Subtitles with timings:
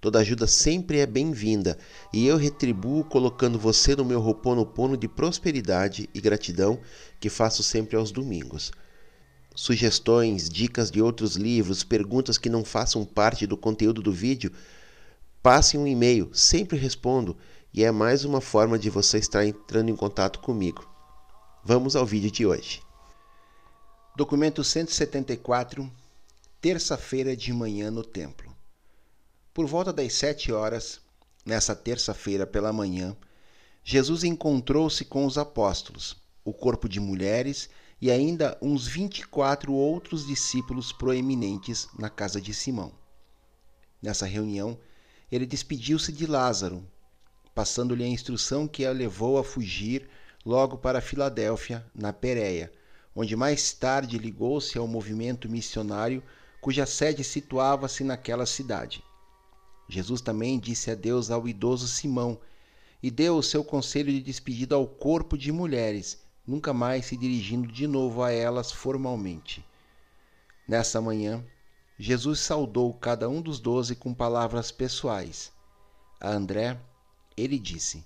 [0.00, 1.76] Toda ajuda sempre é bem-vinda
[2.10, 6.80] e eu retribuo colocando você no meu roponopono de prosperidade e gratidão
[7.20, 8.72] que faço sempre aos domingos.
[9.54, 14.50] Sugestões, dicas de outros livros, perguntas que não façam parte do conteúdo do vídeo,
[15.42, 17.36] passe um e-mail, sempre respondo
[17.72, 20.88] e é mais uma forma de você estar entrando em contato comigo.
[21.62, 22.80] Vamos ao vídeo de hoje.
[24.16, 25.90] Documento 174,
[26.58, 28.49] terça-feira de manhã no templo.
[29.60, 31.02] Por volta das sete horas,
[31.44, 33.14] nessa terça-feira pela manhã,
[33.84, 37.68] Jesus encontrou-se com os apóstolos, o corpo de mulheres
[38.00, 42.94] e ainda uns vinte e quatro outros discípulos proeminentes na casa de Simão.
[44.00, 44.78] Nessa reunião,
[45.30, 46.82] ele despediu-se de Lázaro,
[47.54, 50.08] passando-lhe a instrução que a levou a fugir
[50.42, 52.72] logo para Filadélfia, na Pérea,
[53.14, 56.22] onde mais tarde ligou-se ao movimento missionário
[56.62, 59.04] cuja sede situava-se naquela cidade.
[59.90, 62.38] Jesus também disse adeus ao idoso Simão
[63.02, 67.66] e deu o seu conselho de despedida ao corpo de mulheres, nunca mais se dirigindo
[67.66, 69.64] de novo a elas formalmente.
[70.68, 71.44] Nessa manhã,
[71.98, 75.50] Jesus saudou cada um dos doze com palavras pessoais.
[76.20, 76.80] A André,
[77.36, 78.04] ele disse: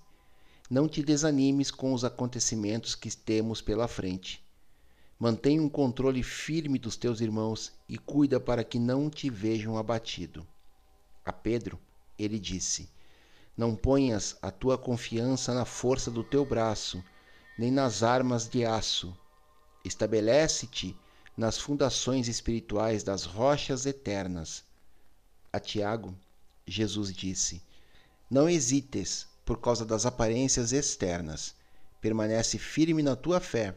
[0.71, 4.43] Não te desanimes com os acontecimentos que temos pela frente.
[5.19, 10.47] Mantenha um controle firme dos teus irmãos e cuida para que não te vejam abatido.
[11.25, 11.81] A Pedro,
[12.19, 12.91] ele disse:
[13.57, 17.03] Não ponhas a tua confiança na força do teu braço,
[17.59, 19.17] nem nas armas de aço.
[19.85, 20.95] Estabelece-te
[21.37, 24.65] nas fundações espirituais das rochas eternas.
[25.53, 26.15] A Tiago,
[26.67, 27.63] Jesus disse:
[28.31, 31.55] Não hesites por causa das aparências externas.
[32.01, 33.75] Permanece firme na tua fé,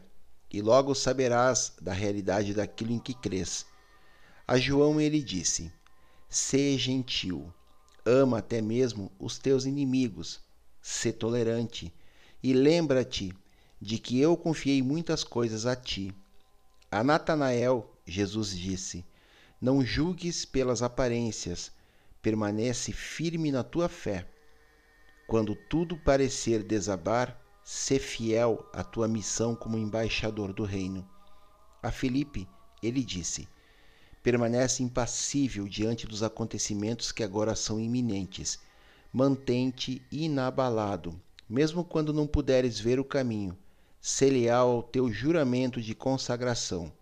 [0.52, 3.64] e logo saberás da realidade daquilo em que crês.
[4.46, 5.72] A João ele disse:
[6.30, 7.50] Sê gentil,
[8.04, 10.40] ama até mesmo os teus inimigos,
[10.82, 11.92] sê tolerante,
[12.42, 13.32] e lembra-te
[13.80, 16.14] de que eu confiei muitas coisas a ti.
[16.90, 19.06] A Natanael, Jesus disse:
[19.58, 21.72] Não julgues pelas aparências,
[22.20, 24.28] permanece firme na tua fé.
[25.26, 31.08] Quando tudo parecer desabar, sê fiel à tua missão como embaixador do reino.
[31.82, 32.48] A Filipe,
[32.82, 33.48] ele disse:
[34.22, 38.58] permanece impassível diante dos acontecimentos que agora são iminentes.
[39.12, 41.18] Mantente inabalado,
[41.48, 43.56] mesmo quando não puderes ver o caminho.
[44.00, 46.92] Sê leal ao teu juramento de consagração.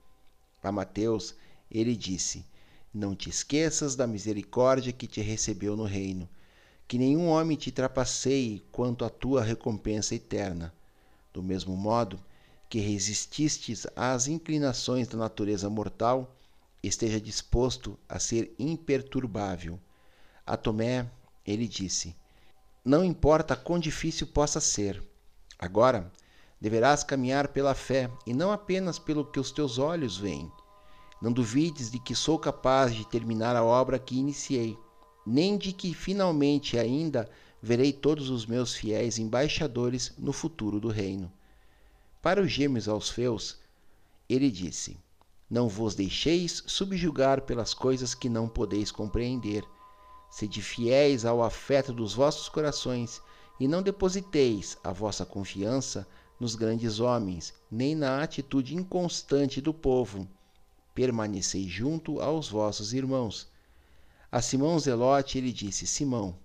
[0.63, 1.35] A Mateus,
[1.71, 2.45] ele disse:
[2.93, 6.29] Não te esqueças da misericórdia que te recebeu no reino.
[6.89, 10.73] Que nenhum homem te trapaceie quanto à tua recompensa eterna.
[11.33, 12.19] Do mesmo modo
[12.69, 16.36] que resististes às inclinações da natureza mortal,
[16.87, 19.79] esteja disposto a ser imperturbável.
[20.47, 21.11] A Tomé,
[21.45, 22.15] ele disse:
[22.85, 25.03] Não importa quão difícil possa ser,
[25.59, 26.13] agora
[26.61, 30.51] deverás caminhar pela fé e não apenas pelo que os teus olhos veem.
[31.21, 34.77] Não duvides de que sou capaz de terminar a obra que iniciei,
[35.27, 37.29] nem de que finalmente ainda
[37.61, 41.33] verei todos os meus fiéis embaixadores no futuro do reino.
[42.23, 43.59] Para os gêmeos Alfeus,
[44.29, 44.97] ele disse:
[45.49, 49.65] Não vos deixeis subjugar pelas coisas que não podeis compreender.
[50.29, 53.23] Sede fiéis ao afeto dos vossos corações,
[53.61, 56.07] e não depositeis a vossa confiança
[56.39, 60.29] nos grandes homens, nem na atitude inconstante do povo.
[60.95, 63.49] Permanecei junto aos vossos irmãos.
[64.31, 66.37] A Simão Zelote ele disse: Simão,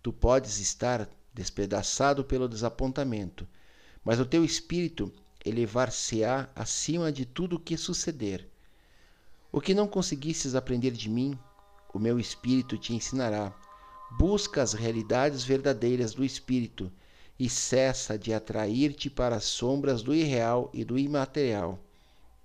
[0.00, 3.46] tu podes estar despedaçado pelo desapontamento,
[4.04, 5.12] mas o teu espírito
[5.44, 8.48] elevar-se-á acima de tudo o que suceder.
[9.50, 11.38] O que não conseguistes aprender de mim,
[11.92, 13.52] o meu espírito te ensinará.
[14.18, 16.92] Busca as realidades verdadeiras do espírito
[17.38, 21.78] e cessa de atrair-te para as sombras do irreal e do imaterial.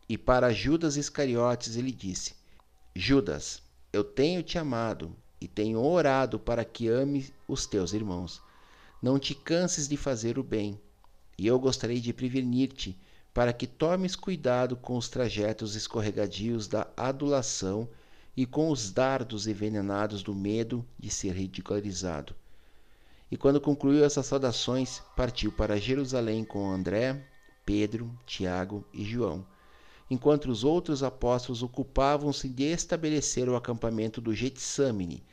[0.07, 2.35] E para Judas Iscariotes ele disse:
[2.95, 3.61] Judas,
[3.91, 8.41] eu tenho te amado e tenho orado para que ame os teus irmãos.
[9.01, 10.79] Não te canses de fazer o bem,
[11.37, 12.97] e eu gostaria de prevenir-te
[13.33, 17.89] para que tomes cuidado com os trajetos escorregadios da adulação
[18.37, 22.35] e com os dardos envenenados do medo de ser ridicularizado.
[23.31, 27.25] E quando concluiu essas saudações, partiu para Jerusalém com André,
[27.65, 29.45] Pedro, Tiago e João,
[30.09, 35.23] enquanto os outros apóstolos ocupavam-se de estabelecer o acampamento do Getsamine,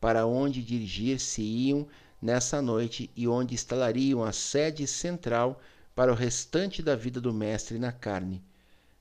[0.00, 1.88] para onde dirigir-se-iam
[2.20, 5.60] nessa noite e onde instalariam a sede central
[5.94, 8.42] para o restante da vida do Mestre na carne.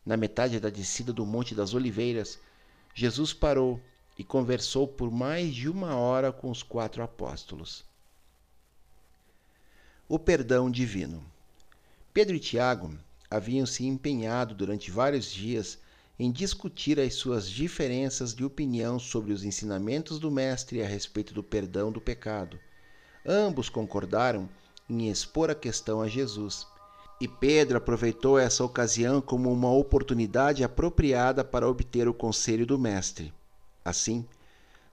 [0.05, 2.39] Na metade da descida do Monte das Oliveiras,
[2.93, 3.79] Jesus parou
[4.17, 7.85] e conversou por mais de uma hora com os quatro apóstolos
[10.09, 11.21] o perdão divino.
[12.13, 12.97] Pedro e Tiago
[13.29, 15.77] haviam se empenhado durante vários dias
[16.17, 21.43] em discutir as suas diferenças de opinião sobre os ensinamentos do Mestre a respeito do
[21.43, 22.57] perdão do pecado.
[23.27, 24.47] Ambos concordaram
[24.89, 26.65] em expor a questão a Jesus.
[27.19, 33.33] E Pedro aproveitou essa ocasião como uma oportunidade apropriada para obter o conselho do Mestre.
[33.83, 34.25] Assim,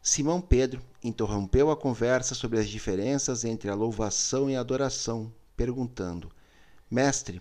[0.02, 6.28] Simão Pedro interrompeu a conversa sobre as diferenças entre a louvação e a adoração, perguntando:
[6.90, 7.40] Mestre,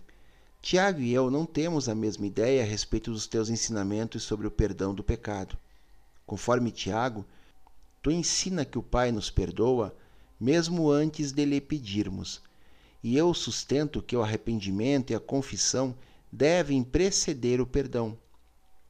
[0.62, 4.52] Tiago e eu não temos a mesma ideia a respeito dos teus ensinamentos sobre o
[4.52, 5.58] perdão do pecado.
[6.26, 7.26] Conforme Tiago,
[8.02, 9.96] tu ensina que o Pai nos perdoa
[10.40, 12.42] mesmo antes de lhe pedirmos,
[13.04, 15.96] e eu sustento que o arrependimento e a confissão
[16.32, 18.18] devem preceder o perdão.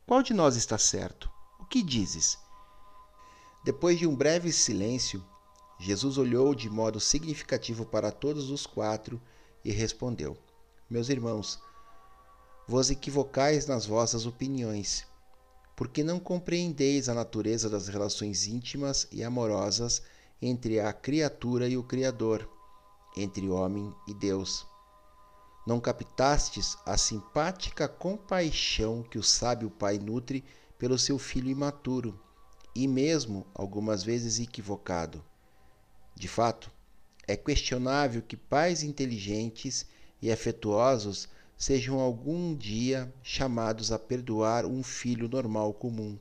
[0.06, 1.30] Qual de nós está certo?
[1.60, 2.38] O que dizes?
[3.63, 5.24] Depois de um breve silêncio,
[5.80, 9.22] Jesus olhou de modo significativo para todos os quatro
[9.66, 10.38] e respondeu:
[10.89, 11.60] Meus irmãos,
[12.68, 15.06] vos equivocais nas vossas opiniões,
[15.75, 20.01] porque não compreendeis a natureza das relações íntimas e amorosas
[20.45, 22.50] entre a criatura e o Criador,
[23.16, 24.68] entre homem e Deus.
[25.66, 30.44] Não captastes a simpática compaixão que o sábio pai nutre
[30.78, 32.19] pelo seu filho imaturo
[32.75, 35.24] e mesmo algumas vezes equivocado.
[36.13, 36.69] De fato,
[37.25, 39.86] é questionável que pais inteligentes
[40.22, 46.19] e afetuosos sejam algum dia chamados a perdoar um filho normal comum.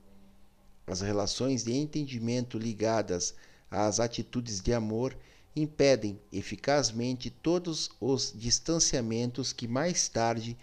[0.86, 3.34] As relações de entendimento ligadas
[3.72, 5.16] às atitudes de amor
[5.56, 10.56] impedem eficazmente todos os distanciamentos que mais tarde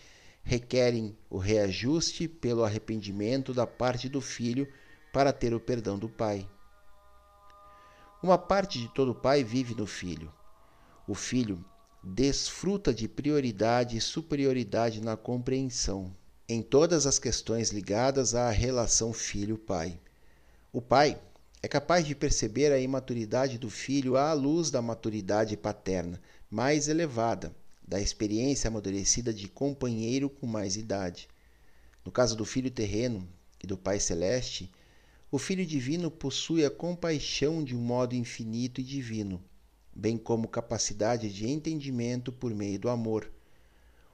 [0.44, 4.72] requerem o reajuste pelo arrependimento da parte do filho
[5.12, 6.48] para ter o perdão do Pai.
[8.22, 10.32] Uma parte de todo pai vive no filho.
[11.08, 11.64] O filho
[12.04, 16.14] desfruta de prioridade e superioridade na compreensão
[16.48, 20.00] em todas as questões ligadas à relação filho-pai.
[20.74, 21.22] O pai
[21.62, 27.56] é capaz de perceber a imaturidade do filho à luz da maturidade paterna mais elevada,
[27.86, 31.28] da experiência amadurecida de companheiro com mais idade.
[32.06, 33.28] No caso do filho terreno
[33.64, 34.72] e do pai celeste,
[35.32, 39.44] o Filho Divino possui a compaixão de um modo infinito e divino,
[39.96, 43.32] bem como capacidade de entendimento por meio do amor.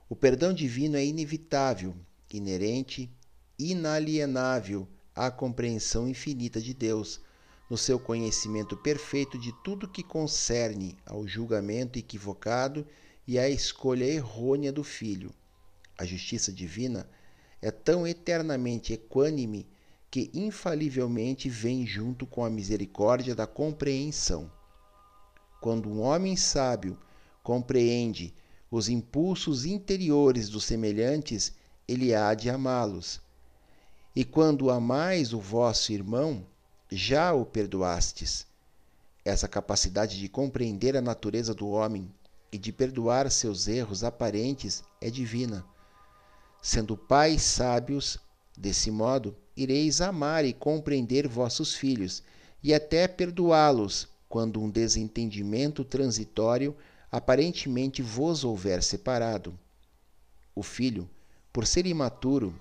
[0.10, 1.96] O perdão divino é inevitável,
[2.34, 3.10] inerente,
[3.58, 7.22] inalienável à compreensão infinita de Deus,
[7.70, 12.86] no seu conhecimento perfeito de tudo que concerne ao julgamento equivocado
[13.28, 15.34] e à escolha errônea do Filho.
[15.98, 17.10] A justiça divina
[17.62, 19.68] é tão eternamente equânime
[20.12, 24.52] que infalivelmente vem junto com a misericórdia da compreensão.
[25.60, 26.98] Quando um homem sábio
[27.42, 28.34] compreende
[28.70, 31.54] os impulsos interiores dos semelhantes,
[31.88, 33.20] ele há de amá-los.
[34.16, 36.46] E quando amais o vosso irmão,
[36.92, 38.46] já o perdoastes.
[39.24, 42.14] Essa capacidade de compreender a natureza do homem
[42.52, 45.66] e de perdoar seus erros aparentes é divina.
[46.62, 48.20] Sendo pais sábios,
[48.58, 52.24] desse modo, ireis amar e compreender vossos filhos
[52.64, 56.76] e até perdoá-los quando um desentendimento transitório
[57.12, 59.58] aparentemente vos houver separado.
[60.54, 61.10] O filho,
[61.52, 62.54] por ser imaturo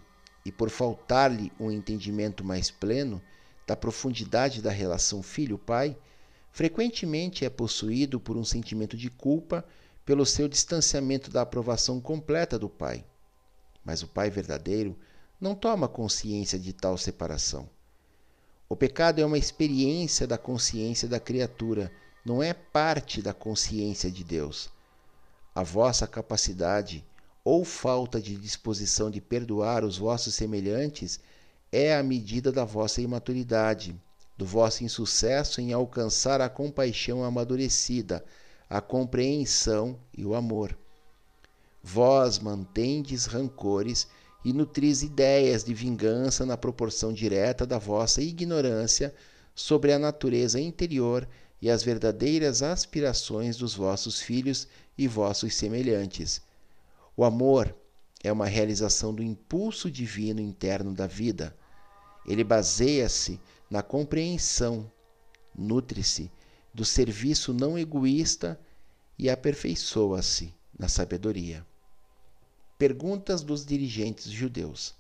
[0.44, 3.20] e por faltar-lhe um entendimento mais pleno
[3.66, 5.96] da profundidade da relação filho-pai,
[6.50, 9.64] frequentemente é possuído por um sentimento de culpa
[10.04, 13.04] pelo seu distanciamento da aprovação completa do pai.
[13.84, 14.96] Mas o pai verdadeiro
[15.40, 17.68] não toma consciência de tal separação.
[18.68, 21.92] O pecado é uma experiência da consciência da criatura,
[22.24, 24.70] não é parte da consciência de Deus.
[25.54, 27.04] A vossa capacidade
[27.44, 31.20] ou falta de disposição de perdoar os vossos semelhantes
[31.76, 34.00] é a medida da vossa imaturidade
[34.38, 38.24] do vosso insucesso em alcançar a compaixão amadurecida,
[38.70, 40.78] a compreensão e o amor.
[41.82, 44.06] Vós mantendes rancores
[44.44, 49.12] e nutris ideias de vingança na proporção direta da vossa ignorância
[49.52, 51.28] sobre a natureza interior
[51.60, 56.40] e as verdadeiras aspirações dos vossos filhos e vossos semelhantes.
[57.16, 57.74] O amor
[58.22, 61.52] é uma realização do impulso divino interno da vida.
[62.26, 63.40] Ele baseia-se
[63.70, 64.90] na compreensão,
[65.54, 66.30] nutre-se
[66.72, 68.58] do serviço não egoísta
[69.18, 71.64] e aperfeiçoa-se na sabedoria.
[72.78, 74.94] Perguntas dos dirigentes judeus.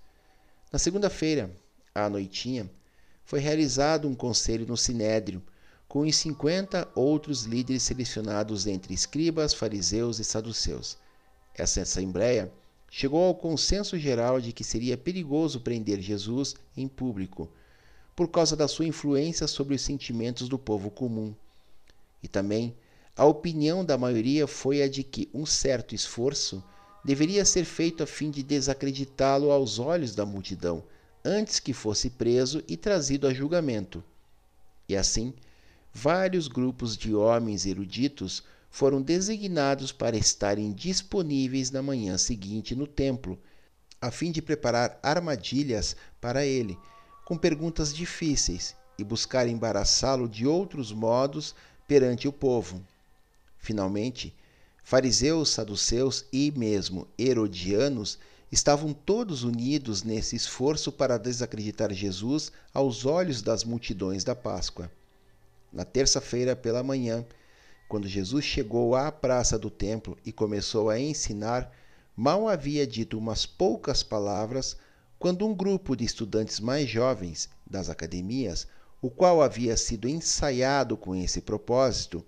[0.72, 1.50] Na segunda-feira,
[1.94, 2.70] à noitinha,
[3.24, 5.42] foi realizado um conselho no Sinédrio,
[5.88, 10.98] com os cinquenta outros líderes selecionados entre escribas, fariseus e saduceus.
[11.54, 12.52] Essa assembleia
[12.96, 17.50] chegou ao consenso geral de que seria perigoso prender Jesus em público
[18.14, 21.34] por causa da sua influência sobre os sentimentos do povo comum.
[22.22, 22.72] E também
[23.16, 26.62] a opinião da maioria foi a de que um certo esforço
[27.04, 30.84] deveria ser feito a fim de desacreditá-lo aos olhos da multidão,
[31.24, 34.04] antes que fosse preso e trazido a julgamento.
[34.88, 35.34] E assim,
[35.92, 38.44] vários grupos de homens eruditos
[38.74, 43.38] foram designados para estarem disponíveis na manhã seguinte no templo,
[44.00, 46.76] a fim de preparar armadilhas para ele
[47.24, 51.54] com perguntas difíceis e buscar embaraçá-lo de outros modos
[51.86, 52.82] perante o povo.
[53.58, 54.34] Finalmente,
[54.82, 58.18] fariseus, saduceus e mesmo herodianos
[58.50, 64.90] estavam todos unidos nesse esforço para desacreditar Jesus aos olhos das multidões da Páscoa.
[65.72, 67.24] Na terça-feira pela manhã,
[67.94, 71.70] quando Jesus chegou à praça do templo e começou a ensinar,
[72.16, 74.76] mal havia dito umas poucas palavras
[75.16, 78.66] quando um grupo de estudantes mais jovens das academias,
[79.00, 82.26] o qual havia sido ensaiado com esse propósito,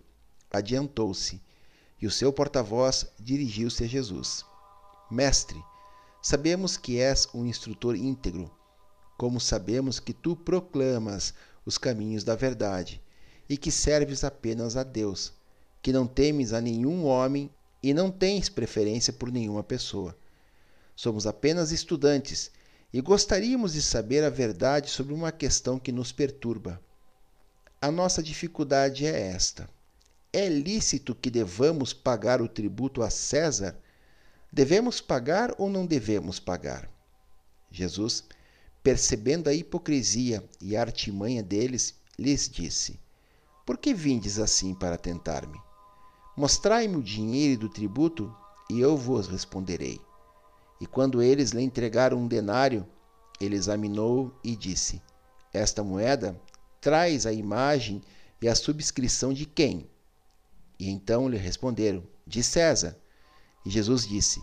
[0.52, 1.42] adiantou-se
[2.00, 4.44] e o seu porta-voz dirigiu-se a Jesus:
[5.10, 5.60] Mestre,
[6.22, 8.48] sabemos que és um instrutor íntegro,
[9.18, 13.02] como sabemos que tu proclamas os caminhos da verdade
[13.48, 15.34] e que serves apenas a Deus,
[15.86, 17.48] que não temes a nenhum homem
[17.80, 20.18] e não tens preferência por nenhuma pessoa.
[20.96, 22.50] Somos apenas estudantes
[22.92, 26.82] e gostaríamos de saber a verdade sobre uma questão que nos perturba.
[27.80, 29.70] A nossa dificuldade é esta:
[30.32, 33.78] é lícito que devamos pagar o tributo a César?
[34.52, 36.90] Devemos pagar ou não devemos pagar?
[37.70, 38.24] Jesus,
[38.82, 42.98] percebendo a hipocrisia e a artimanha deles, lhes disse:
[43.64, 45.64] Por que vindes assim para tentar-me?
[46.36, 48.34] Mostrai-me o dinheiro do tributo
[48.68, 49.98] e eu vos responderei.
[50.78, 52.86] E quando eles lhe entregaram um denário,
[53.40, 55.00] ele examinou e disse:
[55.50, 56.38] Esta moeda
[56.78, 58.02] traz a imagem
[58.42, 59.88] e a subscrição de quem?
[60.78, 62.98] E então lhe responderam: De César.
[63.64, 64.42] E Jesus disse: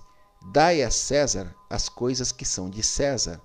[0.52, 3.40] Dai a César as coisas que são de César,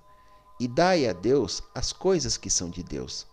[0.59, 3.27] e dai a Deus as coisas que são de Deus.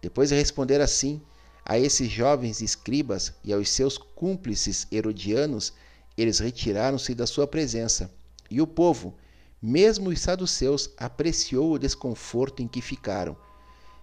[0.00, 1.20] Depois de responder assim
[1.68, 5.72] a esses jovens escribas e aos seus cúmplices herodianos,
[6.16, 8.08] eles retiraram-se da sua presença
[8.48, 9.16] e o povo,
[9.60, 13.36] mesmo os saduceus, apreciou o desconforto em que ficaram.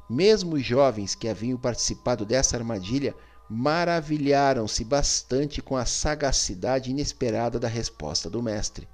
[0.10, 3.16] Mesmo os jovens que haviam participado dessa armadilha
[3.50, 8.90] maravilharam-se bastante com a sagacidade inesperada da resposta do mestre.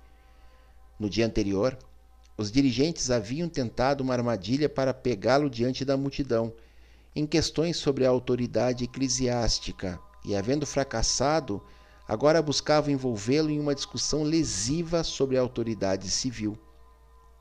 [1.00, 1.76] No dia anterior,
[2.38, 6.54] os dirigentes haviam tentado uma armadilha para pegá-lo diante da multidão,
[7.16, 11.62] em questões sobre a autoridade eclesiástica, e, havendo fracassado,
[12.08, 16.58] agora buscava envolvê-lo em uma discussão lesiva sobre a autoridade civil.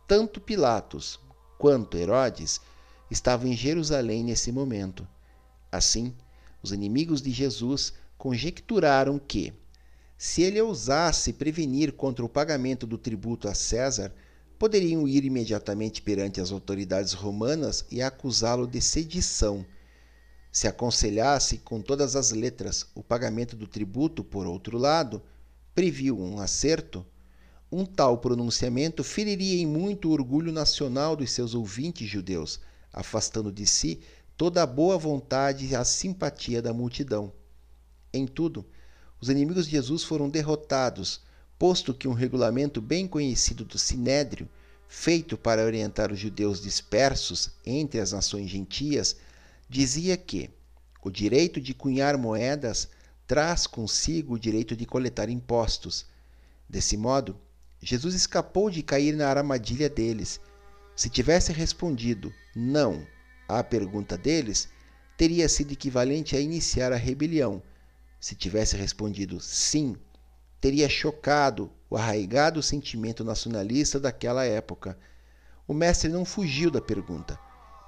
[0.07, 1.21] Tanto Pilatos
[1.59, 2.61] quanto Herodes
[3.11, 5.07] estavam em Jerusalém nesse momento.
[5.71, 6.15] Assim,
[6.63, 9.53] os inimigos de Jesus conjecturaram que,
[10.17, 14.13] se ele ousasse prevenir contra o pagamento do tributo a César,
[14.59, 19.65] poderiam ir imediatamente perante as autoridades romanas e acusá-lo de sedição.
[20.51, 25.23] Se aconselhasse com todas as letras o pagamento do tributo, por outro lado,
[25.75, 27.07] previu um acerto,
[27.71, 32.61] um tal pronunciamento feriria em muito o orgulho nacional dos seus ouvintes judeus,
[32.93, 34.01] afastando de si
[34.37, 37.33] toda a boa vontade e a simpatia da multidão.
[38.13, 38.67] Em tudo,
[39.21, 41.21] os inimigos de Jesus foram derrotados,
[41.59, 44.49] posto que um regulamento bem conhecido do Sinédrio,
[44.87, 49.17] feito para orientar os judeus dispersos entre as nações gentias,
[49.69, 50.51] dizia que
[51.03, 52.89] o direito de cunhar moedas
[53.27, 56.07] traz consigo o direito de coletar impostos.
[56.69, 57.39] Desse modo,
[57.81, 60.41] Jesus escapou de cair na armadilha deles.
[60.97, 63.07] Se tivesse respondido não
[63.49, 64.69] à pergunta deles,
[65.17, 67.63] teria sido equivalente a iniciar a rebelião.
[68.21, 69.97] Se tivesse respondido sim,
[70.61, 74.99] teria chocado o arraigado sentimento nacionalista daquela época.
[75.67, 77.39] O mestre não fugiu da pergunta,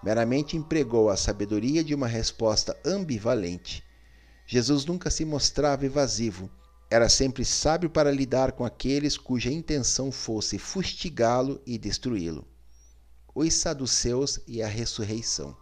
[0.02, 3.84] meramente empregou a sabedoria de uma resposta ambivalente.
[4.46, 6.50] Jesus nunca se mostrava evasivo,
[6.90, 12.44] era sempre sábio para lidar com aqueles cuja intenção fosse fustigá-lo e destruí-lo.
[13.32, 15.56] Os saduceus e a ressurreição.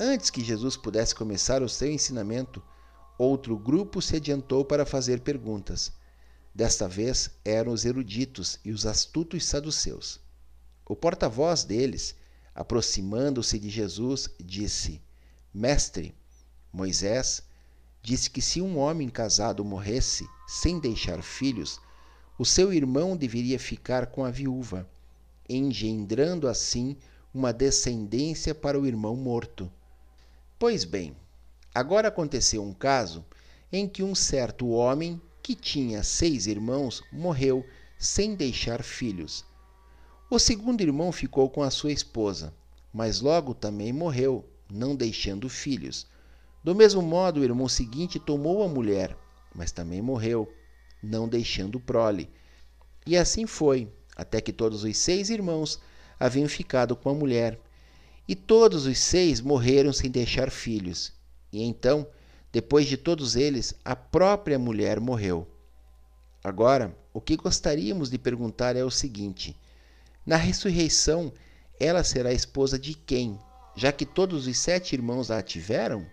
[0.00, 2.62] Antes que Jesus pudesse começar o seu ensinamento,
[3.18, 5.92] outro grupo se adiantou para fazer perguntas.
[6.54, 10.20] Desta vez eram os eruditos e os astutos saduceus.
[10.84, 12.14] O porta-voz deles,
[12.54, 15.00] aproximando-se de Jesus, disse:
[15.54, 16.14] Mestre,
[16.72, 17.42] Moisés
[18.02, 21.80] disse que se um homem casado morresse sem deixar filhos,
[22.38, 24.88] o seu irmão deveria ficar com a viúva,
[25.48, 26.96] engendrando assim
[27.32, 29.70] uma descendência para o irmão morto.
[30.58, 31.14] Pois bem,
[31.74, 33.24] agora aconteceu um caso
[33.72, 37.64] em que um certo homem que tinha seis irmãos, morreu
[37.98, 39.44] sem deixar filhos.
[40.30, 42.54] O segundo irmão ficou com a sua esposa,
[42.92, 46.06] mas logo também morreu, não deixando filhos.
[46.62, 49.16] Do mesmo modo, o irmão seguinte tomou a mulher,
[49.54, 50.52] mas também morreu,
[51.02, 52.30] não deixando prole.
[53.06, 55.80] E assim foi, até que todos os seis irmãos
[56.18, 57.58] haviam ficado com a mulher.
[58.28, 61.12] E todos os seis morreram sem deixar filhos.
[61.52, 62.06] E então
[62.52, 65.46] depois de todos eles, a própria mulher morreu.
[66.42, 69.56] Agora, o que gostaríamos de perguntar é o seguinte:
[70.26, 71.32] na ressurreição,
[71.78, 73.38] ela será esposa de quem,
[73.76, 76.06] já que todos os sete irmãos a tiveram?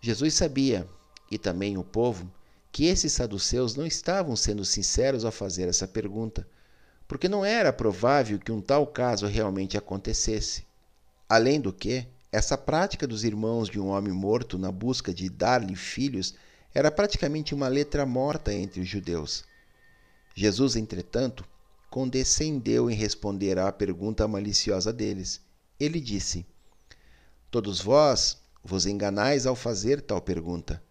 [0.00, 0.88] Jesus sabia,
[1.30, 2.30] e também o povo,
[2.70, 6.46] que esses saduceus não estavam sendo sinceros ao fazer essa pergunta,
[7.06, 10.66] porque não era provável que um tal caso realmente acontecesse.
[11.28, 15.74] Além do que, essa prática dos irmãos de um homem morto na busca de dar-lhe
[15.74, 16.34] filhos
[16.74, 19.44] era praticamente uma letra morta entre os judeus.
[20.34, 21.42] Jesus, entretanto,
[21.88, 25.40] condescendeu em responder à pergunta maliciosa deles.
[25.80, 26.44] Ele disse:
[27.50, 30.82] Todos vós vos enganais ao fazer tal pergunta,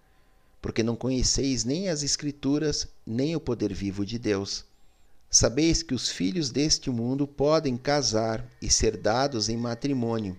[0.60, 4.66] porque não conheceis nem as Escrituras, nem o poder vivo de Deus.
[5.30, 10.36] Sabeis que os filhos deste mundo podem casar e ser dados em matrimônio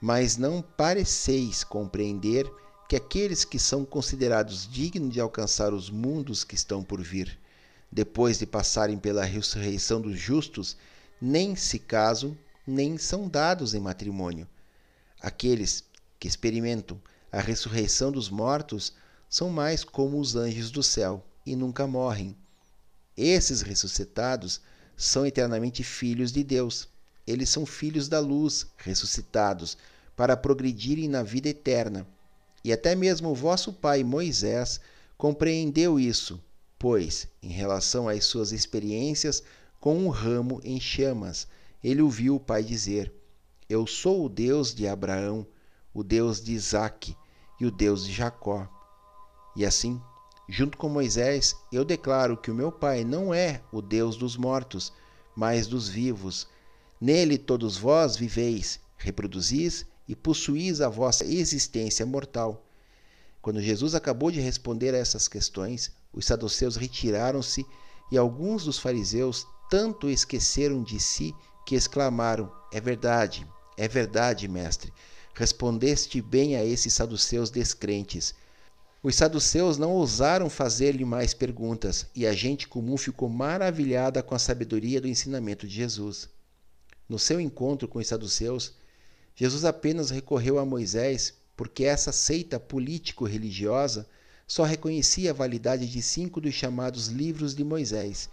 [0.00, 2.50] mas não pareceis compreender
[2.88, 7.38] que aqueles que são considerados dignos de alcançar os mundos que estão por vir,
[7.92, 10.76] depois de passarem pela ressurreição dos justos,
[11.20, 12.36] nem se casam,
[12.66, 14.48] nem são dados em matrimônio.
[15.20, 15.84] Aqueles
[16.18, 18.94] que experimentam a ressurreição dos mortos
[19.28, 22.36] são mais como os anjos do céu e nunca morrem.
[23.16, 24.60] Esses ressuscitados
[24.96, 26.88] são eternamente filhos de Deus
[27.26, 29.76] eles são filhos da luz, ressuscitados,
[30.16, 32.06] para progredirem na vida eterna.
[32.64, 34.80] E até mesmo o vosso pai Moisés
[35.16, 36.42] compreendeu isso,
[36.78, 39.42] pois, em relação às suas experiências
[39.80, 41.46] com um ramo em chamas,
[41.82, 43.12] ele ouviu o pai dizer:
[43.68, 45.46] Eu sou o Deus de Abraão,
[45.94, 47.16] o Deus de Isaque
[47.58, 48.68] e o Deus de Jacó.
[49.56, 50.00] E assim,
[50.48, 54.92] junto com Moisés, eu declaro que o meu pai não é o Deus dos mortos,
[55.34, 56.46] mas dos vivos
[57.00, 62.66] Nele todos vós viveis, reproduzis e possuís a vossa existência mortal.
[63.40, 67.64] Quando Jesus acabou de responder a essas questões, os saduceus retiraram-se
[68.12, 71.34] e alguns dos fariseus tanto esqueceram de si
[71.64, 73.46] que exclamaram: É verdade,
[73.78, 74.92] é verdade, mestre.
[75.32, 78.34] Respondeste bem a esses saduceus descrentes.
[79.02, 84.38] Os saduceus não ousaram fazer-lhe mais perguntas, e a gente comum ficou maravilhada com a
[84.38, 86.28] sabedoria do ensinamento de Jesus.
[87.10, 88.72] No seu encontro com os saduceus,
[89.34, 94.06] Jesus apenas recorreu a Moisés porque essa seita político-religiosa
[94.46, 98.30] só reconhecia a validade de cinco dos chamados livros de Moisés.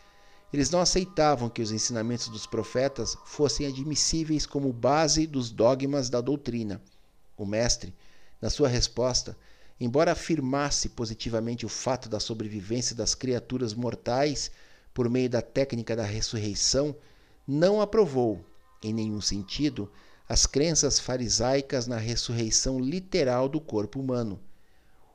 [0.54, 6.22] Eles não aceitavam que os ensinamentos dos profetas fossem admissíveis como base dos dogmas da
[6.22, 6.80] doutrina.
[7.36, 7.96] O mestre,
[8.40, 9.36] na sua resposta,
[9.80, 14.52] embora afirmasse positivamente o fato da sobrevivência das criaturas mortais
[14.94, 16.96] por meio da técnica da ressurreição,
[17.48, 18.46] não aprovou,
[18.82, 19.92] em nenhum sentido,
[20.28, 24.40] as crenças farisaicas na ressurreição literal do corpo humano.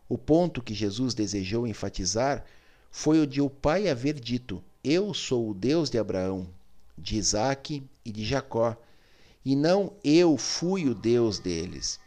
[0.08, 2.44] O ponto que Jesus desejou enfatizar
[2.90, 6.46] foi o de o Pai haver dito: Eu sou o Deus de Abraão,
[6.96, 8.76] de Isaque e de Jacó,
[9.44, 11.98] e não eu fui o Deus deles.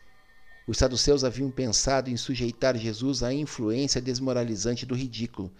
[0.67, 5.51] Os saduceus haviam pensado em sujeitar Jesus à influência desmoralizante do ridículo,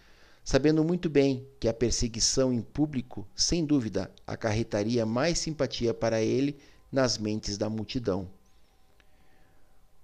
[0.45, 6.59] sabendo muito bem que a perseguição em público, sem dúvida, acarretaria mais simpatia para ele
[6.91, 8.29] nas mentes da multidão.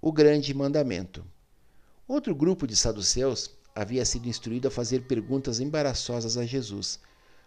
[0.00, 1.24] O grande mandamento.
[2.08, 6.98] Outro grupo de saduceus havia sido instruído a fazer perguntas embaraçosas a Jesus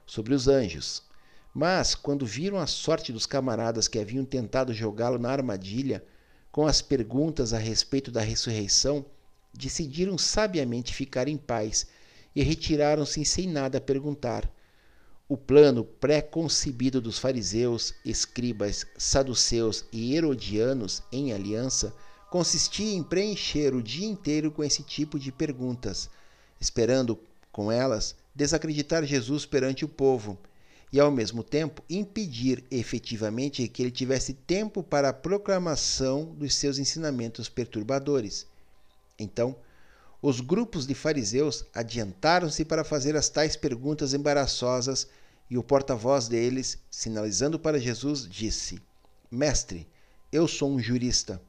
[0.05, 1.03] sobre os anjos.
[1.53, 6.01] Mas, quando viram a sorte dos camaradas que haviam tentado jogá-lo na armadilha
[6.49, 9.05] com as perguntas a respeito da ressurreição,
[9.53, 11.87] decidiram sabiamente ficar em paz
[12.35, 14.49] e retiraram-se sem nada perguntar.
[15.27, 21.93] O plano pré-concebido dos fariseus, escribas, saduceus e herodianos em aliança
[22.29, 26.09] consistia em preencher o dia inteiro com esse tipo de perguntas,
[26.59, 27.17] esperando
[27.51, 30.37] com elas desacreditar Jesus perante o povo
[30.91, 36.77] e, ao mesmo tempo, impedir efetivamente que ele tivesse tempo para a proclamação dos seus
[36.77, 38.45] ensinamentos perturbadores.
[39.17, 39.55] Então,
[40.27, 45.07] os grupos de fariseus adiantaram-se para fazer as tais perguntas embaraçosas
[45.47, 48.81] e o porta-voz deles, sinalizando para Jesus, disse:
[49.29, 49.87] Mestre,
[50.31, 51.39] eu sou um jurista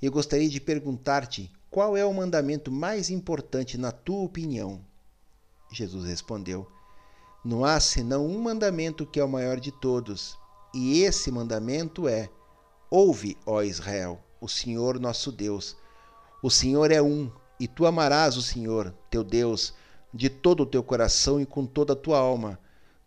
[0.00, 4.80] e gostaria de perguntar-te qual é o mandamento mais importante na tua opinião.
[5.70, 6.66] Jesus respondeu:
[7.44, 10.38] Não há senão um mandamento que é o maior de todos,
[10.72, 12.30] e esse mandamento é:
[12.90, 15.76] Ouve, ó Israel, o Senhor nosso Deus.
[16.42, 19.74] O Senhor é um e tu amarás o Senhor, teu Deus,
[20.12, 22.58] de todo o teu coração e com toda a tua alma,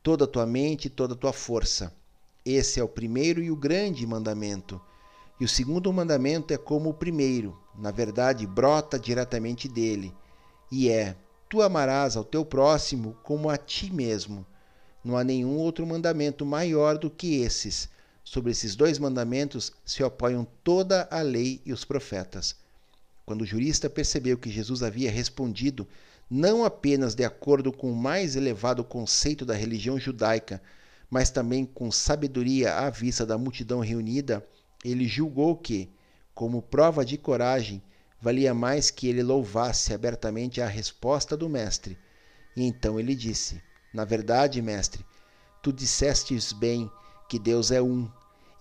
[0.02, 1.94] toda a tua mente e toda a tua força.
[2.46, 4.80] Esse é o primeiro e o grande mandamento.
[5.40, 10.14] E o segundo mandamento é como o primeiro, na verdade, brota diretamente dele,
[10.72, 11.16] e é:
[11.50, 14.46] Tu amarás ao teu próximo como a ti mesmo.
[15.04, 17.90] Não há nenhum outro mandamento maior do que esses.
[18.24, 22.56] Sobre esses dois mandamentos se apoiam toda a lei e os profetas.
[23.28, 25.86] Quando o jurista percebeu que Jesus havia respondido
[26.30, 30.62] não apenas de acordo com o mais elevado conceito da religião judaica,
[31.10, 34.48] mas também com sabedoria à vista da multidão reunida,
[34.82, 35.90] ele julgou que,
[36.34, 37.84] como prova de coragem,
[38.22, 41.98] valia mais que ele louvasse abertamente a resposta do mestre.
[42.56, 43.62] E então ele disse:
[43.94, 45.06] Na verdade, mestre,
[45.62, 46.90] tu dissestes bem
[47.28, 48.10] que Deus é um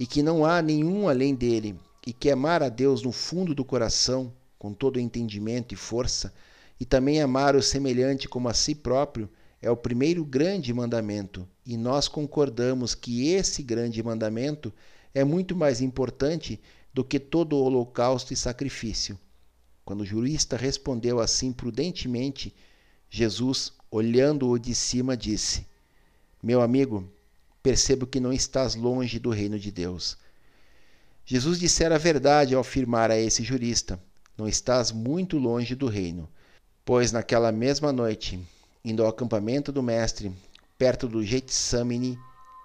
[0.00, 3.64] e que não há nenhum além dele, e que amar a Deus no fundo do
[3.64, 4.34] coração
[4.66, 6.34] com todo o entendimento e força,
[6.80, 9.30] e também amar o semelhante como a si próprio,
[9.62, 14.74] é o primeiro grande mandamento, e nós concordamos que esse grande mandamento
[15.14, 16.60] é muito mais importante
[16.92, 19.16] do que todo o holocausto e sacrifício.
[19.84, 22.52] Quando o jurista respondeu assim prudentemente,
[23.08, 25.64] Jesus, olhando-o de cima, disse:
[26.42, 27.08] Meu amigo,
[27.62, 30.18] percebo que não estás longe do reino de Deus.
[31.24, 34.02] Jesus dissera a verdade ao afirmar a esse jurista:
[34.36, 36.28] não estás muito longe do reino.
[36.84, 38.38] Pois naquela mesma noite,
[38.84, 40.32] indo ao acampamento do Mestre,
[40.78, 42.18] perto do Getsamine,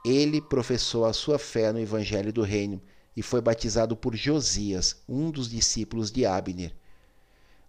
[0.06, 2.82] ele professou a sua fé no Evangelho do Reino
[3.16, 6.74] e foi batizado por Josias, um dos discípulos de Abner.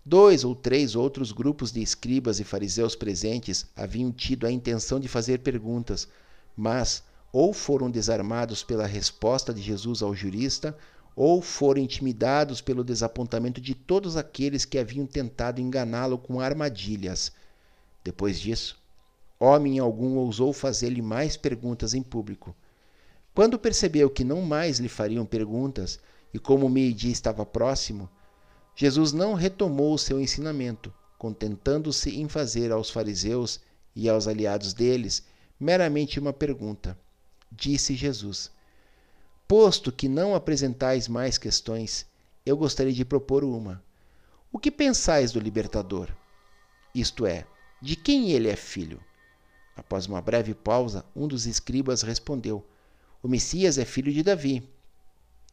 [0.04, 5.06] Dois ou três outros grupos de escribas e fariseus presentes haviam tido a intenção de
[5.06, 6.08] fazer perguntas,
[6.56, 10.76] mas ou foram desarmados pela resposta de Jesus ao jurista,
[11.14, 17.32] ou foram intimidados pelo desapontamento de todos aqueles que haviam tentado enganá-lo com armadilhas.
[18.02, 18.80] Depois disso,
[19.38, 22.54] homem algum ousou fazer-lhe mais perguntas em público.
[23.34, 25.98] Quando percebeu que não mais lhe fariam perguntas
[26.32, 28.08] e como o meio-dia estava próximo,
[28.74, 33.60] Jesus não retomou o seu ensinamento, contentando-se em fazer aos fariseus
[33.94, 35.24] e aos aliados deles
[35.60, 36.98] meramente uma pergunta.
[37.50, 38.50] Disse Jesus:
[39.54, 42.06] Posto que não apresentais mais questões,
[42.46, 43.84] eu gostaria de propor uma.
[44.50, 46.08] O que pensais do libertador?
[46.94, 47.46] Isto é,
[47.78, 48.98] de quem ele é filho?
[49.76, 52.66] Após uma breve pausa, um dos escribas respondeu:
[53.22, 54.66] O Messias é filho de Davi.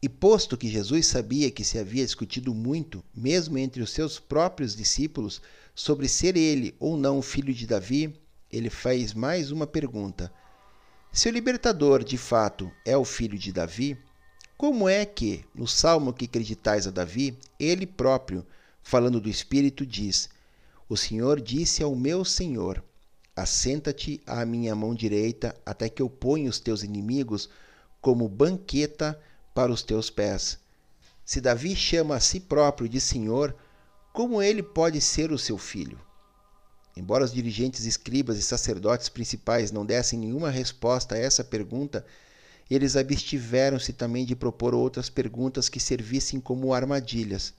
[0.00, 4.74] E posto que Jesus sabia que se havia discutido muito, mesmo entre os seus próprios
[4.74, 5.42] discípulos,
[5.74, 8.18] sobre ser ele ou não filho de Davi,
[8.50, 10.32] ele faz mais uma pergunta.
[11.12, 13.98] Se o libertador, de fato, é o filho de Davi,
[14.56, 18.46] como é que, no salmo que acreditais a Davi, ele próprio,
[18.80, 20.30] falando do Espírito, diz:
[20.88, 22.84] O Senhor disse ao meu Senhor:
[23.34, 27.50] Assenta-te à minha mão direita, até que eu ponha os teus inimigos
[28.00, 29.20] como banqueta
[29.52, 30.60] para os teus pés.
[31.24, 33.56] Se Davi chama a si próprio de Senhor,
[34.12, 35.98] como ele pode ser o seu filho?
[36.96, 42.04] Embora os dirigentes escribas e sacerdotes principais não dessem nenhuma resposta a essa pergunta,
[42.70, 47.54] eles abstiveram-se também de propor outras perguntas que servissem como armadilhas.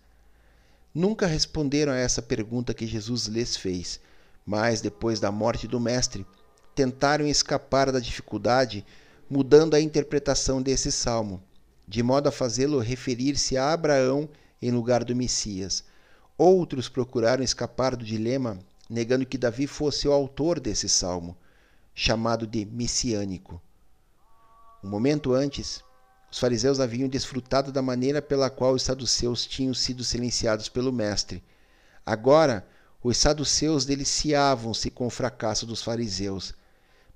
[0.93, 3.99] Nunca responderam a essa pergunta que Jesus lhes fez,
[4.45, 6.25] mas depois da morte do Mestre,
[6.75, 8.85] tentaram escapar da dificuldade
[9.29, 11.41] mudando a interpretação desse salmo
[11.91, 14.29] de modo a fazê-lo referir-se a Abraão
[14.61, 15.83] em lugar do Messias.
[16.37, 18.57] Outros procuraram escapar do dilema,
[18.91, 21.37] negando que Davi fosse o autor desse salmo,
[21.95, 23.61] chamado de messiânico.
[24.83, 25.83] Um momento antes,
[26.31, 31.43] os fariseus haviam desfrutado da maneira pela qual os saduceus tinham sido silenciados pelo Mestre.
[32.05, 32.67] Agora,
[33.03, 36.53] os saduceus deliciavam-se com o fracasso dos fariseus.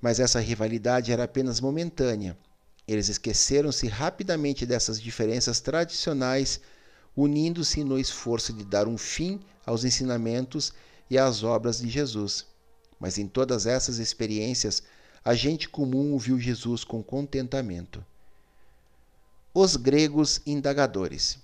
[0.02, 2.38] Mas essa rivalidade era apenas momentânea
[2.88, 6.60] eles esqueceram-se rapidamente dessas diferenças tradicionais,
[7.16, 10.72] unindo-se no esforço de dar um fim aos ensinamentos
[11.10, 12.46] e às obras de Jesus.
[13.00, 14.84] Mas em todas essas experiências,
[15.24, 18.04] a gente comum viu Jesus com contentamento.
[19.54, 21.40] Os gregos indagadores.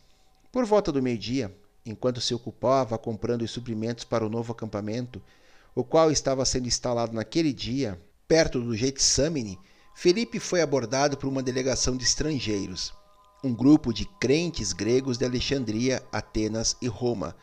[0.52, 5.22] Por volta do meio-dia, enquanto se ocupava comprando os suprimentos para o novo acampamento,
[5.74, 9.58] o qual estava sendo instalado naquele dia, perto do Getsamine,
[9.96, 12.94] Felipe foi abordado por uma delegação de estrangeiros,
[13.44, 17.36] um grupo de crentes gregos de Alexandria, Atenas e Roma,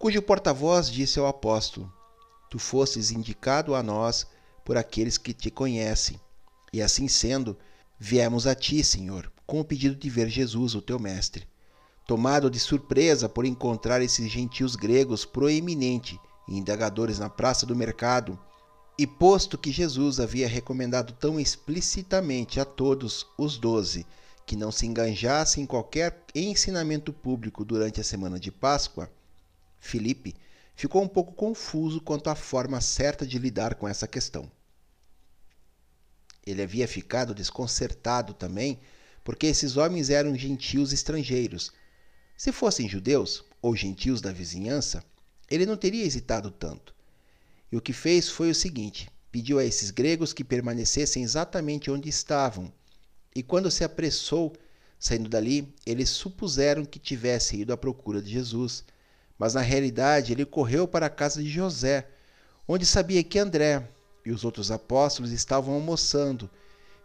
[0.00, 1.92] cujo porta-voz disse ao apóstolo:
[2.48, 4.26] Tu fostes indicado a nós
[4.64, 6.18] por aqueles que te conhecem,
[6.72, 7.54] e assim sendo,
[7.98, 11.46] viemos a ti, Senhor, com o pedido de ver Jesus, o teu mestre.
[12.06, 18.38] Tomado de surpresa por encontrar esses gentios gregos proeminentes e indagadores na praça do mercado,
[18.98, 24.06] e posto que Jesus havia recomendado tão explicitamente a todos os doze
[24.46, 29.10] que não se enganjassem em qualquer ensinamento público durante a semana de Páscoa,
[29.80, 30.36] Filipe
[30.74, 34.50] ficou um pouco confuso quanto à forma certa de lidar com essa questão.
[36.46, 38.78] Ele havia ficado desconcertado também
[39.24, 41.72] porque esses homens eram gentios estrangeiros.
[42.36, 45.04] Se fossem judeus ou gentios da vizinhança,
[45.50, 46.94] ele não teria hesitado tanto.
[47.70, 52.08] E o que fez foi o seguinte: pediu a esses gregos que permanecessem exatamente onde
[52.08, 52.72] estavam.
[53.34, 54.54] E quando se apressou,
[54.98, 58.84] saindo dali, eles supuseram que tivesse ido à procura de Jesus.
[59.40, 62.06] Mas na realidade ele correu para a casa de José,
[62.68, 63.88] onde sabia que André
[64.22, 66.50] e os outros apóstolos estavam almoçando.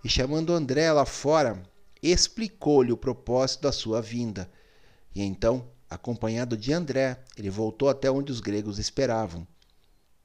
[0.04, 1.64] E chamando André lá fora,
[2.04, 4.52] explicou-lhe o propósito da sua vinda.
[5.16, 9.48] E então, acompanhado de André, ele voltou até onde os gregos esperavam.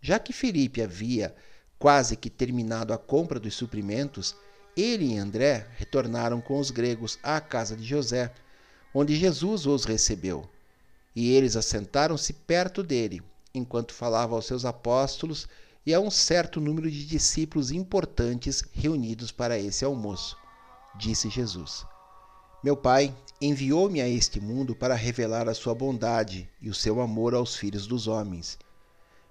[0.01, 1.33] Já que Felipe havia
[1.79, 4.35] quase que terminado a compra dos suprimentos,
[4.77, 8.33] ele e André retornaram com os gregos à casa de José,
[8.93, 10.51] onde Jesus os recebeu.
[11.21, 15.47] E eles assentaram-se perto dele, enquanto falava aos seus apóstolos
[15.85, 20.35] e a um certo número de discípulos importantes reunidos para esse almoço.
[20.97, 21.85] Disse Jesus:
[22.65, 27.35] Meu Pai enviou-me a este mundo para revelar a sua bondade e o seu amor
[27.35, 28.59] aos filhos dos homens.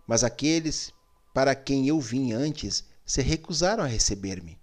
[0.06, 0.94] Mas aqueles
[1.34, 4.60] para quem eu vim antes se recusaram a receber-me.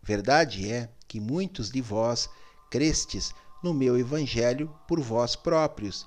[0.00, 2.30] Verdade é que muitos de vós
[2.70, 6.06] crestes no meu evangelho por vós próprios,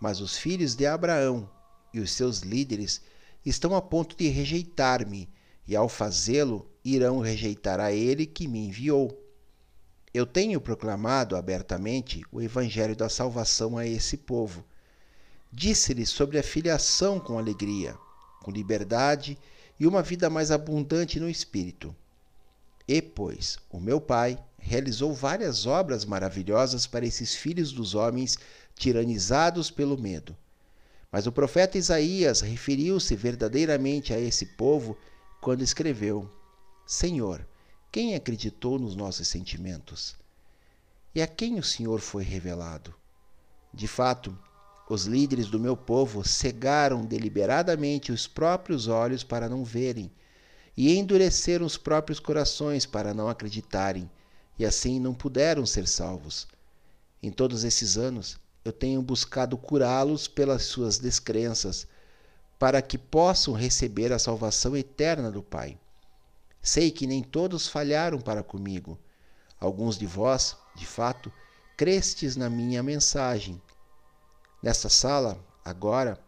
[0.00, 1.48] mas os filhos de Abraão
[1.92, 3.00] e os seus líderes
[3.44, 5.28] estão a ponto de rejeitar-me,
[5.66, 9.22] e ao fazê-lo irão rejeitar a ele que me enviou.
[10.14, 14.64] Eu tenho proclamado abertamente o evangelho da salvação a esse povo.
[15.52, 17.96] Disse-lhes sobre a filiação com alegria
[18.46, 19.36] com liberdade
[19.78, 21.92] e uma vida mais abundante no espírito.
[22.88, 28.38] E, pois, o meu Pai realizou várias obras maravilhosas para esses filhos dos homens
[28.74, 30.36] tiranizados pelo medo.
[31.10, 34.96] Mas o profeta Isaías referiu-se verdadeiramente a esse povo
[35.40, 36.30] quando escreveu:
[36.86, 37.46] Senhor,
[37.90, 40.14] quem acreditou nos nossos sentimentos?
[41.14, 42.94] E a quem o Senhor foi revelado?
[43.72, 44.36] De fato,
[44.88, 50.12] os líderes do meu povo cegaram deliberadamente os próprios olhos para não verem,
[50.76, 54.10] e endureceram os próprios corações para não acreditarem,
[54.58, 56.46] e assim não puderam ser salvos.
[57.22, 61.86] Em todos esses anos, eu tenho buscado curá-los pelas suas descrenças,
[62.58, 65.78] para que possam receber a salvação eterna do Pai.
[66.62, 68.98] Sei que nem todos falharam para comigo.
[69.60, 71.32] Alguns de vós, de fato,
[71.76, 73.60] crestes na minha mensagem.
[74.62, 76.18] Nesta sala, agora,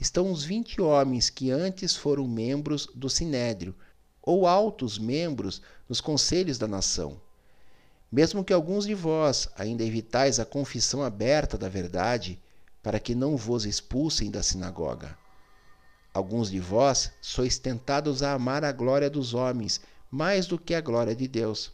[0.00, 3.74] estão os vinte homens que antes foram membros do Sinédrio,
[4.24, 7.20] ou altos membros nos conselhos da nação.
[8.10, 12.40] Mesmo que alguns de vós ainda evitais a confissão aberta da verdade,
[12.82, 15.16] para que não vos expulsem da sinagoga.
[16.12, 20.80] Alguns de vós sois tentados a amar a glória dos homens mais do que a
[20.80, 21.72] glória de Deus.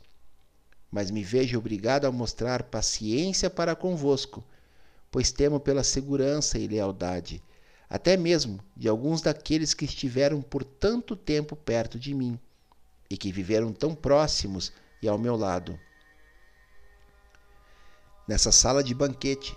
[0.90, 4.42] Mas me vejo obrigado a mostrar paciência para convosco,
[5.10, 7.42] pois temo pela segurança e lealdade,
[7.90, 12.38] até mesmo de alguns daqueles que estiveram por tanto tempo perto de mim
[13.10, 14.72] e que viveram tão próximos
[15.02, 15.76] e ao meu lado.
[18.28, 19.56] Nessa sala de banquete,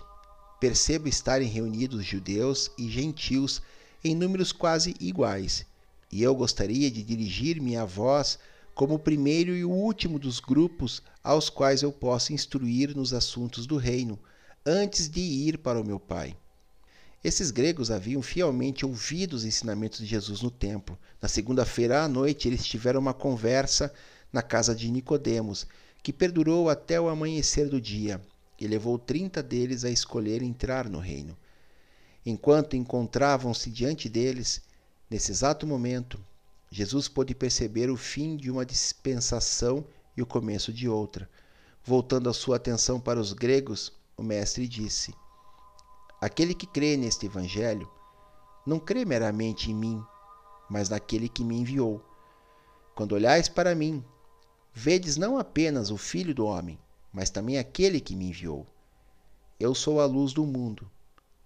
[0.58, 3.62] percebo estarem reunidos judeus e gentios
[4.02, 5.64] em números quase iguais,
[6.10, 8.36] e eu gostaria de dirigir-me a vós
[8.74, 13.64] como o primeiro e o último dos grupos aos quais eu posso instruir nos assuntos
[13.64, 14.18] do reino,
[14.66, 16.36] antes de ir para o meu Pai.
[17.24, 20.98] Esses gregos haviam fielmente ouvido os ensinamentos de Jesus no templo.
[21.22, 23.90] Na segunda-feira à noite, eles tiveram uma conversa
[24.30, 25.66] na casa de Nicodemos,
[26.02, 28.20] que perdurou até o amanhecer do dia,
[28.60, 31.34] e levou trinta deles a escolher entrar no reino.
[32.26, 34.60] Enquanto encontravam-se diante deles,
[35.08, 36.22] nesse exato momento,
[36.70, 39.82] Jesus pôde perceber o fim de uma dispensação
[40.14, 41.26] e o começo de outra.
[41.82, 45.14] Voltando a sua atenção para os gregos, o Mestre disse:
[46.24, 47.86] Aquele que crê neste Evangelho
[48.66, 50.02] não crê meramente em mim,
[50.70, 52.02] mas naquele que me enviou.
[52.94, 54.02] Quando olhais para mim,
[54.72, 56.78] vedes não apenas o Filho do Homem,
[57.12, 58.66] mas também aquele que me enviou.
[59.60, 60.90] Eu sou a luz do mundo,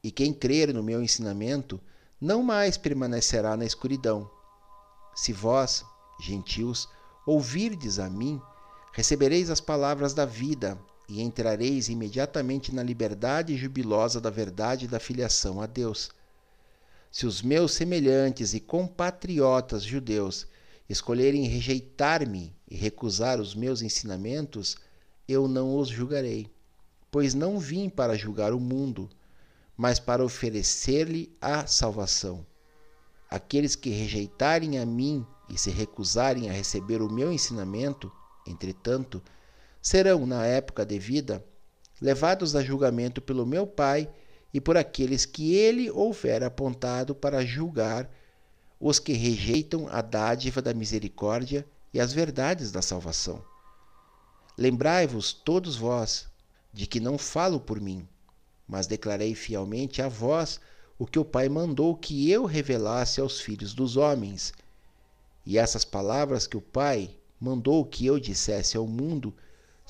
[0.00, 1.80] e quem crer no meu ensinamento
[2.20, 4.30] não mais permanecerá na escuridão.
[5.12, 5.84] Se vós,
[6.20, 6.88] gentios,
[7.26, 8.40] ouvirdes a mim,
[8.92, 15.00] recebereis as palavras da vida e entrareis imediatamente na liberdade jubilosa da verdade e da
[15.00, 16.10] filiação a Deus.
[17.10, 20.46] Se os meus semelhantes e compatriotas judeus
[20.88, 24.76] escolherem rejeitar-me e recusar os meus ensinamentos,
[25.26, 26.50] eu não os julgarei,
[27.10, 29.08] pois não vim para julgar o mundo,
[29.76, 32.44] mas para oferecer-lhe a salvação.
[33.30, 38.12] Aqueles que rejeitarem a mim e se recusarem a receber o meu ensinamento,
[38.46, 39.22] entretanto,
[39.88, 41.42] serão, na época devida,
[41.98, 44.06] levados a julgamento pelo meu Pai
[44.52, 48.10] e por aqueles que ele houver apontado para julgar
[48.78, 53.42] os que rejeitam a dádiva da misericórdia e as verdades da salvação.
[54.58, 56.28] Lembrai-vos, todos vós,
[56.70, 58.06] de que não falo por mim,
[58.68, 60.60] mas declarei fielmente a vós
[60.98, 64.52] o que o Pai mandou que eu revelasse aos filhos dos homens.
[65.46, 69.32] E essas palavras que o Pai mandou que eu dissesse ao mundo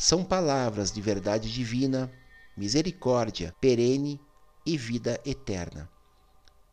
[0.01, 2.09] são palavras de verdade divina,
[2.57, 4.21] misericórdia perene
[4.65, 5.91] e vida eterna.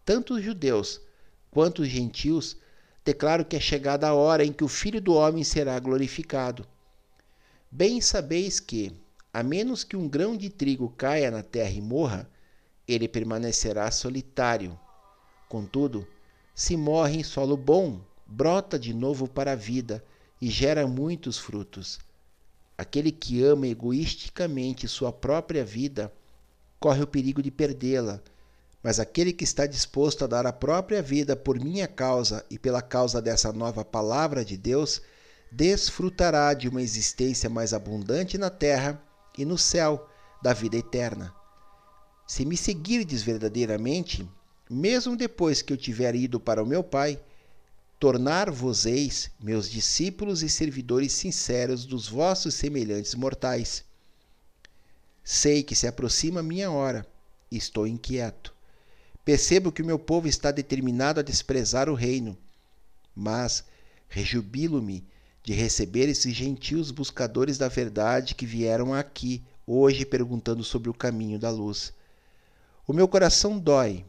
[0.05, 1.01] Tanto os judeus
[1.49, 2.55] quanto os gentios
[3.03, 6.67] declaram que é chegada a hora em que o Filho do Homem será glorificado.
[7.71, 8.95] Bem sabeis que,
[9.33, 12.29] a menos que um grão de trigo caia na terra e morra,
[12.87, 14.79] ele permanecerá solitário.
[15.49, 16.07] Contudo,
[16.53, 20.05] se morre em solo bom, brota de novo para a vida
[20.39, 22.04] e gera muitos frutos.
[22.77, 26.11] Aquele que ama egoisticamente sua própria vida
[26.79, 28.21] corre o perigo de perdê-la,
[28.83, 32.81] mas aquele que está disposto a dar a própria vida por minha causa e pela
[32.81, 35.01] causa dessa nova palavra de Deus,
[35.51, 39.01] desfrutará de uma existência mais abundante na terra
[39.37, 40.07] e no céu
[40.43, 41.33] da vida eterna.
[42.27, 44.27] Se me seguirdes verdadeiramente,
[44.69, 47.19] mesmo depois que eu tiver ido para o meu Pai,
[48.05, 53.83] tornar-vos-eis meus discípulos e servidores sinceros dos vossos semelhantes mortais.
[55.23, 57.03] Sei que se aproxima a minha hora
[57.49, 58.53] estou inquieto.
[59.23, 62.37] Percebo que o meu povo está determinado a desprezar o reino,
[63.15, 63.65] mas
[64.07, 65.03] rejubilo-me
[65.43, 71.39] de receber esses gentios buscadores da verdade que vieram aqui hoje perguntando sobre o caminho
[71.39, 71.91] da luz.
[72.85, 74.05] O meu coração dói,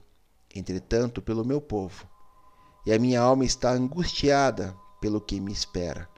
[0.54, 2.06] entretanto, pelo meu povo
[2.86, 6.08] e a minha alma está angustiada pelo que me espera.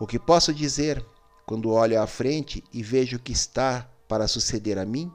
[0.00, 1.04] O que posso dizer
[1.46, 5.12] quando olho à frente e vejo o que está para suceder a mim?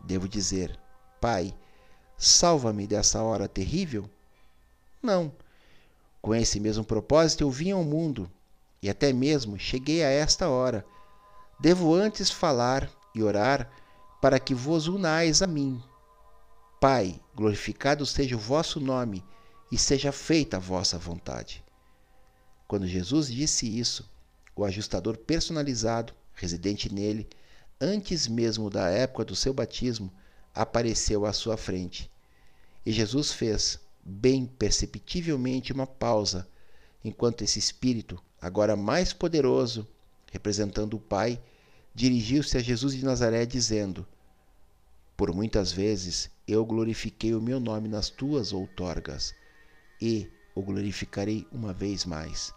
[0.00, 0.78] Devo dizer:
[1.20, 1.56] Pai,
[2.18, 4.10] salva-me dessa hora terrível?
[5.00, 5.32] Não.
[6.20, 8.28] Com esse mesmo propósito eu vim ao mundo
[8.82, 10.84] e até mesmo cheguei a esta hora,
[11.58, 13.70] Devo antes falar e orar
[14.20, 15.82] para que vos unais a mim.
[16.78, 19.24] Pai, glorificado seja o vosso nome
[19.70, 21.64] e seja feita a vossa vontade.
[22.68, 24.08] Quando Jesus disse isso,
[24.54, 27.28] o ajustador personalizado, residente nele,
[27.80, 30.12] antes mesmo da época do seu batismo,
[30.54, 32.10] apareceu à sua frente.
[32.84, 36.48] E Jesus fez, bem perceptivelmente, uma pausa,
[37.04, 39.86] enquanto esse espírito, agora mais poderoso,
[40.32, 41.40] representando o Pai,
[41.94, 44.06] dirigiu-se a Jesus de Nazaré, dizendo:
[45.16, 49.34] Por muitas vezes eu glorifiquei o meu nome nas tuas outorgas,
[50.00, 52.52] e o glorificarei uma vez mais.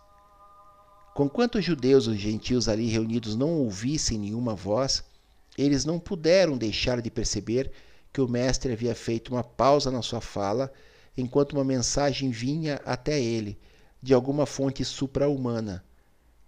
[1.13, 5.03] Conquanto os judeus e os gentios ali reunidos não ouvissem nenhuma voz,
[5.57, 7.71] eles não puderam deixar de perceber
[8.13, 10.71] que o Mestre havia feito uma pausa na sua fala
[11.17, 13.59] enquanto uma mensagem vinha até ele,
[14.01, 15.83] de alguma fonte supra-humana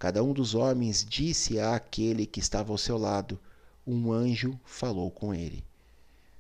[0.02, 3.40] Cada um dos homens disse àquele que estava ao seu lado:
[3.86, 5.64] Um anjo falou com ele.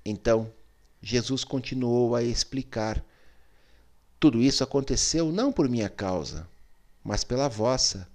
[0.04, 0.52] Então,
[1.00, 3.06] Jesus continuou a explicar:
[4.22, 6.48] Tudo isso aconteceu não por minha causa,
[7.04, 8.08] mas pela vossa.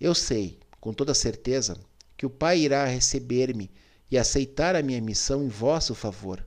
[0.00, 1.76] Eu sei, com toda certeza,
[2.16, 3.70] que o Pai irá receber-me
[4.10, 6.42] e aceitar a minha missão em vosso favor.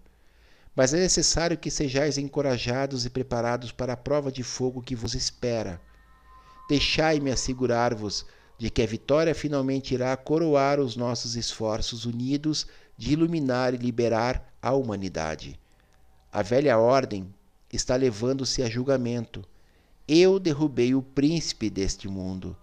[0.75, 5.13] Mas é necessário que sejais encorajados e preparados para a prova de fogo que vos
[5.13, 5.79] espera
[6.67, 8.25] deixai-me assegurar-vos
[8.57, 12.65] de que a vitória finalmente irá coroar os nossos esforços unidos
[12.97, 15.59] de iluminar e liberar a humanidade.
[16.31, 17.33] A velha ordem
[17.71, 19.43] está levando-se a julgamento.
[20.07, 22.55] Eu derrubei o príncipe deste mundo,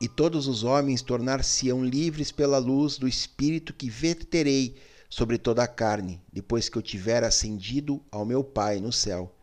[0.00, 4.76] e todos os homens tornar-se-ão livres pela luz do Espírito que verterei
[5.08, 9.34] sobre toda a carne, depois que eu tiver ascendido ao meu Pai no céu.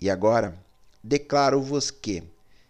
[0.00, 0.62] E agora,
[1.02, 2.22] declaro-vos que,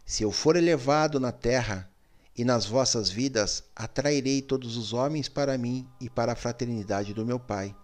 [0.05, 1.91] se eu for elevado na terra
[2.37, 7.27] e nas vossas vidas, atrairei todos os homens para mim e para a fraternidade do
[7.27, 7.75] meu Pai.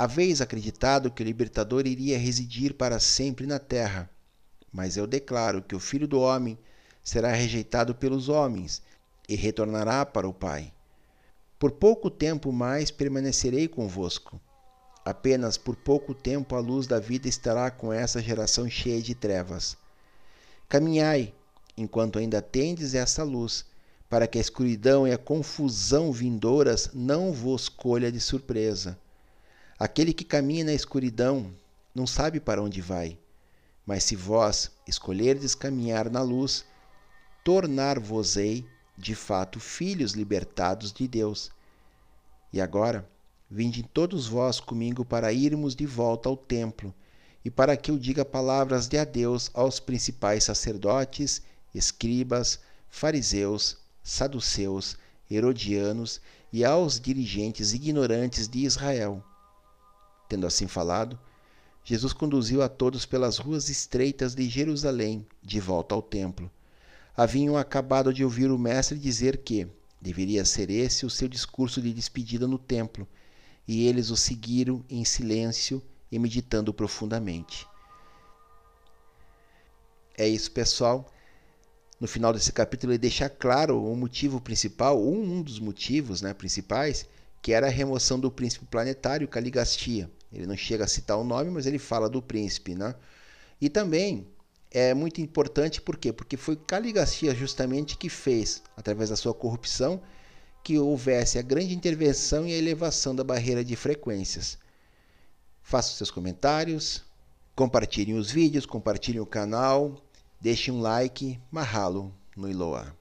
[0.00, 4.08] Haveis acreditado que o libertador iria residir para sempre na terra,
[4.72, 6.56] mas eu declaro que o Filho do homem
[7.02, 8.80] será rejeitado pelos homens
[9.28, 10.72] e retornará para o Pai.
[11.58, 14.40] Por pouco tempo mais permanecerei convosco.
[15.04, 19.76] Apenas por pouco tempo a luz da vida estará com essa geração cheia de trevas.
[20.68, 21.34] Caminhai,
[21.76, 23.64] enquanto ainda tendes essa luz,
[24.08, 28.96] para que a escuridão e a confusão vindouras não vos colha de surpresa.
[29.78, 31.54] Aquele que caminha na escuridão
[31.94, 33.16] não sabe para onde vai,
[33.86, 36.64] mas se vós escolherdes caminhar na luz,
[37.44, 38.66] tornar-vos-ei
[38.96, 41.52] de fato filhos libertados de Deus.
[42.52, 43.08] E agora,
[43.48, 46.92] vinde todos vós comigo para irmos de volta ao templo
[47.44, 51.40] e para que eu diga palavras de adeus aos principais sacerdotes,
[51.72, 52.58] escribas,
[52.90, 54.98] fariseus, saduceus,
[55.30, 56.20] herodianos
[56.52, 59.22] e aos dirigentes ignorantes de Israel.
[60.28, 61.18] Tendo assim falado,
[61.82, 66.50] Jesus conduziu a todos pelas ruas estreitas de Jerusalém, de volta ao templo.
[67.16, 69.66] Haviam acabado de ouvir o Mestre dizer que
[70.00, 73.08] deveria ser esse o seu discurso de despedida no templo,
[73.66, 77.66] e eles o seguiram em silêncio e meditando profundamente.
[80.16, 81.10] É isso, pessoal.
[81.98, 87.06] No final desse capítulo, ele deixa claro o motivo principal, um, dos motivos né, principais,
[87.40, 90.10] que era a remoção do príncipe planetário Caligastia.
[90.32, 92.74] Ele não chega a citar o nome, mas ele fala do príncipe.
[92.74, 92.94] Né?
[93.60, 94.26] E também
[94.70, 96.12] é muito importante, por quê?
[96.12, 100.02] Porque foi Caligastia justamente que fez, através da sua corrupção,
[100.62, 104.58] que houvesse a grande intervenção e a elevação da barreira de frequências.
[105.62, 107.02] Façam seus comentários,
[107.54, 110.02] compartilhem os vídeos, compartilhem o canal,
[110.40, 112.94] deixem um like, mahalo no Iloa.